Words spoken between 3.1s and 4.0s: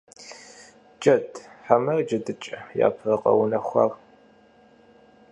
къэунэхуар?